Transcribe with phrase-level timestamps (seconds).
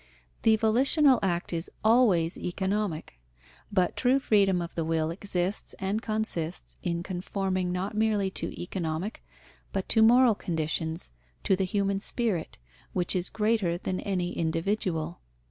[0.41, 3.19] The volitional act is always economic,
[3.71, 9.23] but true freedom of the will exists and consists in conforming not merely to economic,
[9.71, 11.11] but to moral conditions,
[11.43, 12.57] to the human spirit,
[12.93, 15.21] which is greater than any individual.